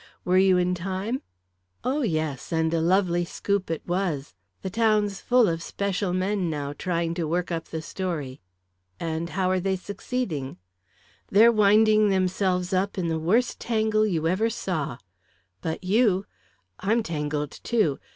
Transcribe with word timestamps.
"Were 0.25 0.39
you 0.39 0.57
in 0.57 0.73
time?" 0.73 1.21
"Oh, 1.83 2.01
yes; 2.01 2.51
and 2.51 2.73
a 2.73 2.81
lovely 2.81 3.23
scoop 3.23 3.69
it 3.69 3.85
was. 3.85 4.33
The 4.63 4.71
town's 4.71 5.21
full 5.21 5.47
of 5.47 5.61
special 5.61 6.11
men, 6.11 6.49
now, 6.49 6.73
trying 6.73 7.13
to 7.13 7.27
work 7.27 7.51
up 7.51 7.65
the 7.65 7.83
story." 7.83 8.41
"And 8.99 9.29
how 9.29 9.51
are 9.51 9.59
they 9.59 9.75
succeeding?" 9.75 10.57
"They're 11.29 11.51
winding 11.51 12.09
themselves 12.09 12.73
up 12.73 12.97
in 12.97 13.09
the 13.09 13.19
worst 13.19 13.59
tangle 13.59 14.07
you 14.07 14.27
ever 14.27 14.49
saw" 14.49 14.97
"But 15.61 15.83
you" 15.83 16.25
"I'm 16.79 17.03
tangled, 17.03 17.51
too. 17.63 17.99